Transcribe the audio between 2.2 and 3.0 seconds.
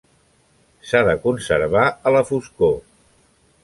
foscor.